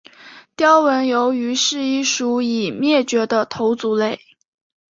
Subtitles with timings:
[0.55, 4.19] 雕纹鱿鱼是一属已灭绝的头足类。